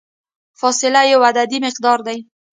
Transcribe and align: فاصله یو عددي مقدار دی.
فاصله 0.59 1.01
یو 1.13 1.21
عددي 1.29 1.59
مقدار 1.65 1.99
دی. 2.07 2.17